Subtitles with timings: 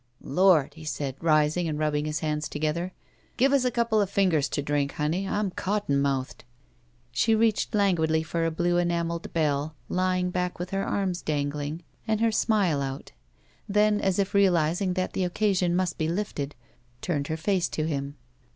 [0.23, 2.91] "Lord!" he said, rising and rubbing his hands together.
[3.37, 6.43] "Give us a couple of fingers to drink, honey; I'm cotton mouthed."
[7.11, 12.19] She reached languidly for a blue enameled bell, lying back^ with her arms dangling and
[12.19, 13.11] her smile 95 I BACK PAY out.
[13.91, 16.55] Then, as if realizing that the occasion must be lifted,
[17.03, 18.15] turned her face to him.